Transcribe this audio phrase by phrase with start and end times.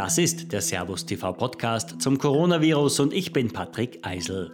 [0.00, 4.50] Das ist der Servus TV Podcast zum Coronavirus und ich bin Patrick Eisel.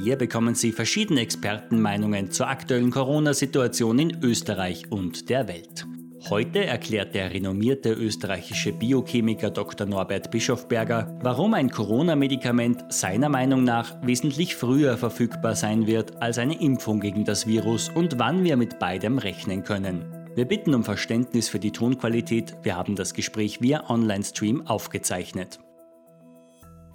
[0.00, 5.88] Hier bekommen Sie verschiedene Expertenmeinungen zur aktuellen Corona-Situation in Österreich und der Welt.
[6.30, 9.88] Heute erklärt der renommierte österreichische Biochemiker Dr.
[9.88, 16.60] Norbert Bischofberger, warum ein Corona-Medikament seiner Meinung nach wesentlich früher verfügbar sein wird als eine
[16.60, 20.15] Impfung gegen das Virus und wann wir mit beidem rechnen können.
[20.36, 22.58] Wir bitten um Verständnis für die Tonqualität.
[22.62, 25.58] Wir haben das Gespräch via Online-Stream aufgezeichnet.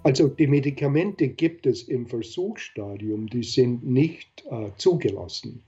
[0.04, 5.60] Also die Medikamente gibt es im Versuchsstadium, die sind nicht äh, zugelassen.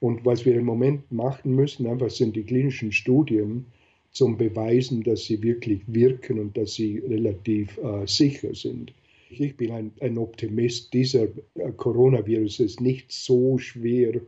[0.00, 3.66] Und was wir im Moment machen müssen, einfach sind die klinischen Studien
[4.10, 8.92] zum Beweisen, dass sie wirklich wirken und dass sie relativ äh, sicher sind.
[9.30, 10.92] Ich bin ein, ein Optimist.
[10.92, 14.20] Dieser äh, Coronavirus ist nicht so schwer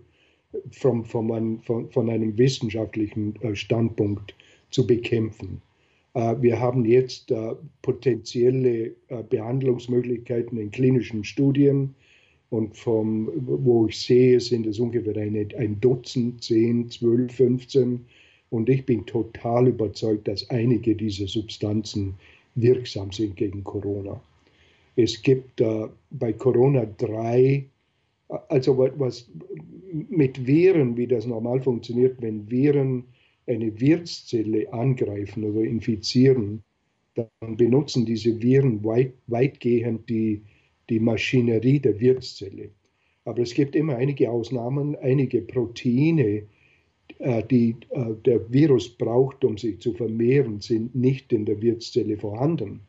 [0.71, 4.35] vom, vom, ein, von, von, einem wissenschaftlichen äh, Standpunkt
[4.71, 5.61] zu bekämpfen.
[6.15, 8.93] Äh, wir haben jetzt äh, potenzielle
[9.31, 11.95] Behandlungsmöglichkeiten in klinischen Studien
[12.51, 18.07] und vom, wo ich sehe, sind es ungefähr eine, ein Dutzend, 10, 12, 15.
[18.51, 22.15] Und ich bin total überzeugt, dass einige dieser Substanzen
[22.55, 24.21] wirksam sind gegen Corona.
[24.95, 25.61] Es gibt
[26.11, 27.67] bei Corona drei,
[28.29, 29.31] also was
[29.93, 33.05] mit Viren, wie das normal funktioniert, wenn Viren
[33.47, 36.63] eine Wirtszelle angreifen oder infizieren,
[37.15, 40.43] dann benutzen diese Viren weit, weitgehend die
[40.89, 42.71] die Maschinerie der Wirtszelle.
[43.25, 46.43] Aber es gibt immer einige Ausnahmen, einige Proteine,
[47.19, 52.17] äh, die äh, der Virus braucht, um sich zu vermehren, sind nicht in der Wirtszelle
[52.17, 52.81] vorhanden.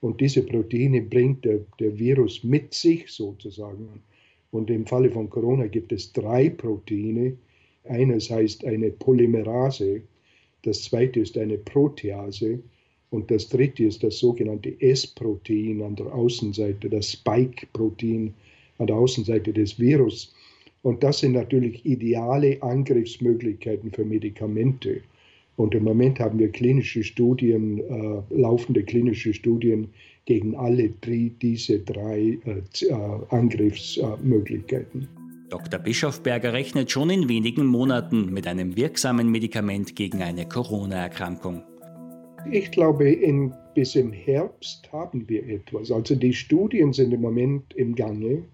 [0.00, 4.02] Und diese Proteine bringt der, der Virus mit sich sozusagen.
[4.50, 7.36] Und im Falle von Corona gibt es drei Proteine.
[7.84, 10.02] Eines heißt eine Polymerase,
[10.62, 12.58] das zweite ist eine Protease
[13.10, 18.34] und das dritte ist das sogenannte S-Protein an der Außenseite, das Spike-Protein
[18.78, 20.34] an der Außenseite des Virus.
[20.82, 25.02] Und das sind natürlich ideale Angriffsmöglichkeiten für Medikamente.
[25.58, 29.88] Und im Moment haben wir klinische Studien, äh, laufende klinische Studien
[30.24, 32.94] gegen alle drei, diese drei äh, äh
[33.30, 35.08] Angriffsmöglichkeiten.
[35.50, 35.80] Dr.
[35.80, 41.62] Bischofberger rechnet schon in wenigen Monaten mit einem wirksamen Medikament gegen eine Corona-Erkrankung.
[42.52, 45.90] Ich glaube, in, bis im Herbst haben wir etwas.
[45.90, 48.44] Also die Studien sind im Moment im Gange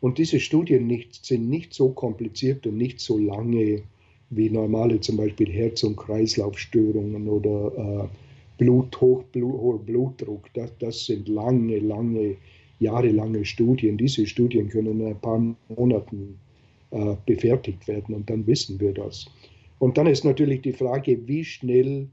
[0.00, 3.84] und diese Studien nicht, sind nicht so kompliziert und nicht so lange
[4.36, 8.08] wie normale zum Beispiel Herz- und Kreislaufstörungen oder äh,
[8.58, 10.52] Blut, hoch, Blut, hoher Blutdruck.
[10.54, 12.36] Das, das sind lange, lange,
[12.78, 13.96] jahrelange Studien.
[13.96, 16.38] Diese Studien können in ein paar Monaten
[16.90, 19.26] äh, befertigt werden und dann wissen wir das.
[19.78, 22.08] Und dann ist natürlich die Frage, wie schnell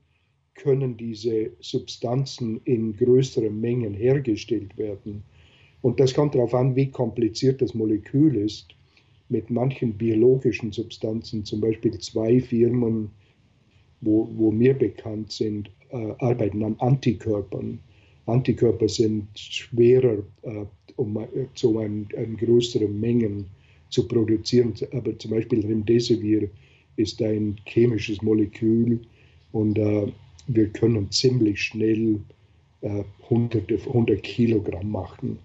[0.56, 5.24] können diese Substanzen in größeren Mengen hergestellt werden.
[5.82, 8.76] Und das kommt darauf an, wie kompliziert das Molekül ist.
[9.32, 13.10] Mit manchen biologischen Substanzen, zum Beispiel zwei Firmen,
[14.02, 17.80] wo, wo mir bekannt sind, äh, arbeiten an Antikörpern.
[18.26, 20.66] Antikörper sind schwerer, äh,
[20.98, 23.46] um äh, zu einem, einem größeren Mengen
[23.90, 24.74] zu produzieren.
[24.92, 26.50] Aber zum Beispiel Remdesivir
[26.98, 29.00] ist ein chemisches Molekül
[29.54, 30.12] und äh,
[30.48, 32.20] wir können ziemlich schnell
[32.82, 35.40] äh, hunderte, 100 Kilogramm machen.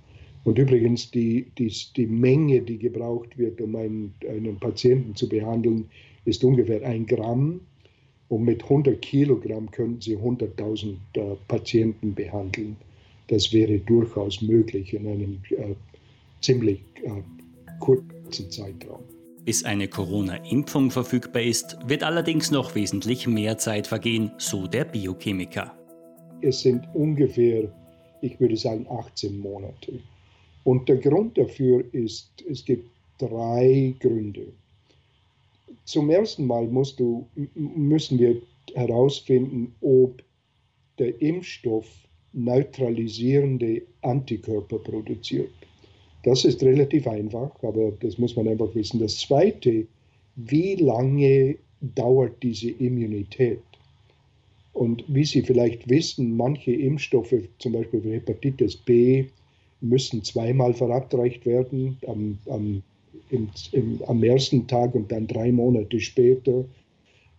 [0.46, 5.90] Und übrigens, die, die, die Menge, die gebraucht wird, um einen, einen Patienten zu behandeln,
[6.24, 7.62] ist ungefähr ein Gramm.
[8.28, 12.76] Und mit 100 Kilogramm könnten Sie 100.000 äh, Patienten behandeln.
[13.26, 15.74] Das wäre durchaus möglich in einem äh,
[16.40, 17.10] ziemlich äh,
[17.80, 19.02] kurzen Zeitraum.
[19.44, 25.76] Bis eine Corona-Impfung verfügbar ist, wird allerdings noch wesentlich mehr Zeit vergehen, so der Biochemiker.
[26.40, 27.68] Es sind ungefähr,
[28.20, 29.98] ich würde sagen, 18 Monate.
[30.66, 34.48] Und der Grund dafür ist, es gibt drei Gründe.
[35.84, 36.68] Zum ersten Mal
[36.98, 38.42] du, müssen wir
[38.74, 40.24] herausfinden, ob
[40.98, 41.86] der Impfstoff
[42.32, 45.52] neutralisierende Antikörper produziert.
[46.24, 48.98] Das ist relativ einfach, aber das muss man einfach wissen.
[48.98, 49.86] Das Zweite,
[50.34, 53.62] wie lange dauert diese Immunität?
[54.72, 59.26] Und wie Sie vielleicht wissen, manche Impfstoffe, zum Beispiel für Hepatitis B,
[59.80, 62.82] müssen zweimal verabreicht werden, am, am,
[63.30, 66.64] im, im, am ersten Tag und dann drei Monate später.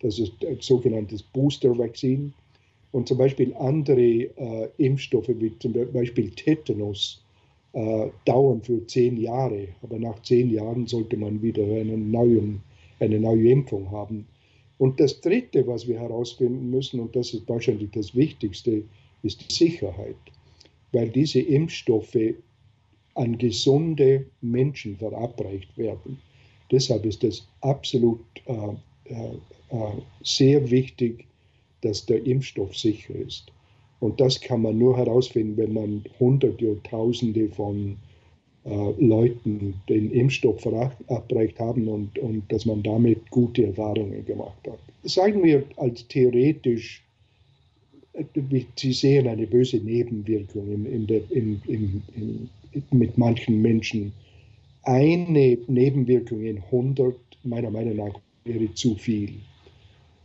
[0.00, 2.32] Das ist ein sogenanntes Booster-Vaccin.
[2.92, 7.22] Und zum Beispiel andere äh, Impfstoffe, wie zum Beispiel Tetanus,
[7.74, 9.68] äh, dauern für zehn Jahre.
[9.82, 12.62] Aber nach zehn Jahren sollte man wieder einen neuen,
[13.00, 14.26] eine neue Impfung haben.
[14.78, 18.84] Und das Dritte, was wir herausfinden müssen, und das ist wahrscheinlich das Wichtigste,
[19.22, 20.16] ist die Sicherheit,
[20.92, 22.34] weil diese Impfstoffe
[23.14, 26.18] an gesunde Menschen verabreicht werden.
[26.70, 28.52] Deshalb ist es absolut äh,
[29.12, 29.34] äh,
[29.70, 29.92] äh,
[30.22, 31.26] sehr wichtig,
[31.80, 33.50] dass der Impfstoff sicher ist.
[34.00, 37.96] Und das kann man nur herausfinden, wenn man Hunderte oder Tausende von
[38.64, 44.78] äh, Leuten den Impfstoff verabreicht haben und, und dass man damit gute Erfahrungen gemacht hat.
[45.02, 47.02] Sagen wir als theoretisch,
[48.76, 52.50] Sie sehen eine böse Nebenwirkung in, in der, in,
[52.90, 54.12] mit manchen Menschen.
[54.82, 59.34] Eine Nebenwirkung in 100, meiner Meinung nach, wäre zu viel.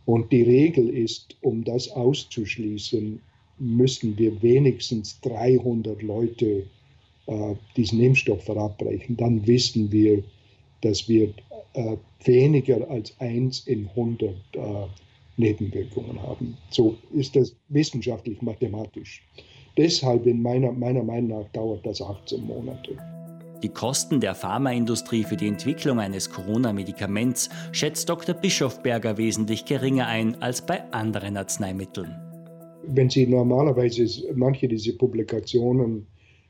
[0.05, 3.19] Und die Regel ist, um das auszuschließen,
[3.59, 6.63] müssen wir wenigstens 300 Leute
[7.27, 9.15] äh, diesen Impfstoff verabreichen.
[9.15, 10.23] Dann wissen wir,
[10.81, 11.33] dass wir
[11.73, 14.59] äh, weniger als 1 in 100 äh,
[15.37, 16.57] Nebenwirkungen haben.
[16.69, 19.23] So ist das wissenschaftlich mathematisch.
[19.77, 22.97] Deshalb in meiner, meiner Meinung nach dauert das 18 Monate.
[23.63, 28.35] Die Kosten der Pharmaindustrie für die Entwicklung eines Corona-Medikaments schätzt Dr.
[28.35, 32.13] Bischofberger wesentlich geringer ein als bei anderen Arzneimitteln.
[32.85, 34.05] Wenn Sie normalerweise
[34.35, 36.05] manche dieser Publikationen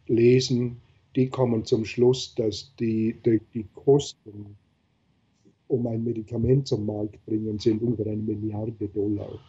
[0.07, 0.81] lesen,
[1.15, 4.57] die kommen zum Schluss, dass die, die, die Kosten,
[5.73, 9.39] um ein Medikament zum Markt bringen, sind ungefähr eine Milliarde Dollar.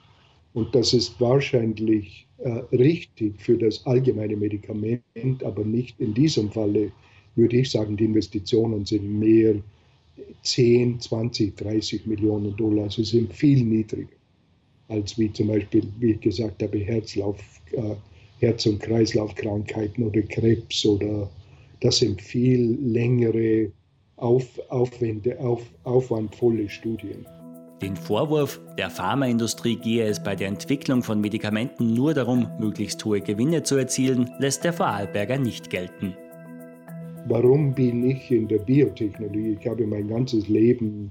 [0.55, 6.93] Und das ist wahrscheinlich äh, richtig für das allgemeine Medikament, aber nicht in diesem Falle
[7.37, 9.57] würde ich sagen, die Investitionen sind mehr
[10.43, 12.85] 10, 20, 30 Millionen Dollar.
[12.85, 14.15] Also sind viel niedriger
[14.89, 17.39] als wie zum Beispiel, wie ich gesagt habe, Herzlauf,
[17.73, 17.95] äh,
[18.41, 21.31] Herz- und Kreislaufkrankheiten oder Krebs oder
[21.81, 23.71] das sind viel längere,
[24.17, 27.27] auf, aufwände, auf, aufwandvolle Studien.
[27.83, 33.21] Den Vorwurf, der Pharmaindustrie gehe es bei der Entwicklung von Medikamenten nur darum, möglichst hohe
[33.21, 36.15] Gewinne zu erzielen, lässt der Vorarlberger nicht gelten
[37.27, 39.57] warum bin ich in der Biotechnologie?
[39.61, 41.11] Ich habe mein ganzes Leben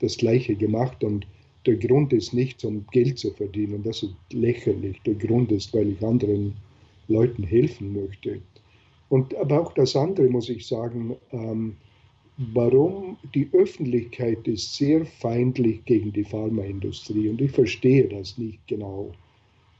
[0.00, 1.26] das Gleiche gemacht und
[1.64, 5.00] der Grund ist nicht, um Geld zu verdienen, das ist lächerlich.
[5.04, 6.54] Der Grund ist, weil ich anderen
[7.08, 8.40] Leuten helfen möchte.
[9.08, 11.76] Und aber auch das andere muss ich sagen, ähm,
[12.38, 19.12] warum die Öffentlichkeit ist sehr feindlich gegen die Pharmaindustrie und ich verstehe das nicht genau,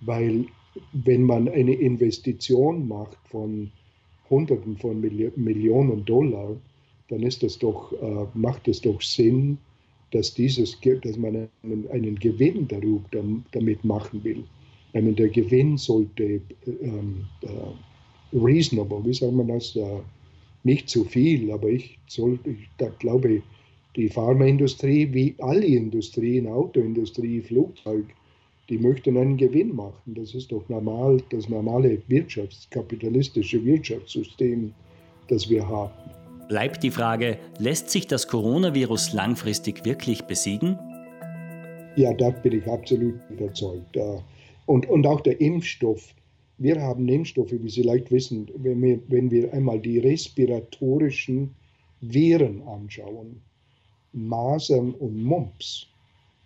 [0.00, 0.46] weil
[0.92, 3.70] wenn man eine Investition macht von
[4.28, 6.56] Hunderten von Millionen Dollar,
[7.08, 9.58] dann ist das doch, äh, macht es doch Sinn,
[10.10, 13.04] dass, dieses, dass man einen, einen Gewinn darüber,
[13.52, 14.44] damit machen will.
[14.88, 20.00] Ich meine, der Gewinn sollte ähm, äh, reasonable, wie sagt man das, äh,
[20.66, 23.42] nicht zu viel, aber ich, soll, ich da glaube,
[23.94, 28.04] die Pharmaindustrie, wie alle Industrien, Autoindustrie, Flugzeug,
[28.68, 30.14] die möchten einen Gewinn machen.
[30.14, 34.74] Das ist doch normal, das normale wirtschaftskapitalistische Wirtschaftssystem,
[35.28, 35.92] das wir haben.
[36.48, 40.78] Bleibt die Frage, lässt sich das Coronavirus langfristig wirklich besiegen?
[41.96, 43.96] Ja, da bin ich absolut überzeugt.
[44.66, 46.12] Und, und auch der Impfstoff.
[46.58, 51.54] Wir haben Impfstoffe, wie Sie leicht wissen, wenn wir, wenn wir einmal die respiratorischen
[52.00, 53.42] Viren anschauen,
[54.12, 55.86] Masern und Mumps,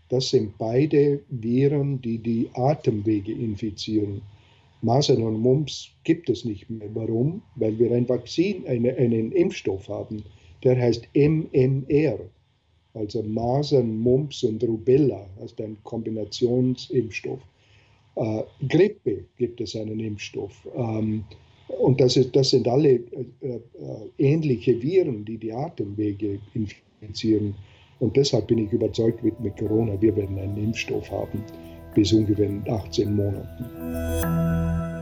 [0.08, 4.22] das sind beide Viren, die die Atemwege infizieren.
[4.82, 6.88] Masern und Mumps gibt es nicht mehr.
[6.94, 7.42] Warum?
[7.54, 10.24] Weil wir ein Vakzin, eine, einen Impfstoff haben,
[10.64, 12.18] der heißt MMR,
[12.94, 17.40] also Masern, Mumps und Rubella, also ein Kombinationsimpfstoff.
[18.20, 20.68] Äh, Grippe gibt es einen Impfstoff.
[20.76, 21.24] Ähm,
[21.68, 23.00] und das, ist, das sind alle äh,
[23.40, 23.60] äh,
[24.18, 27.54] ähnliche Viren, die die Atemwege infizieren.
[27.98, 31.42] Und deshalb bin ich überzeugt, mit, mit Corona, wir werden einen Impfstoff haben
[31.94, 34.99] bis ungefähr 18 Monaten.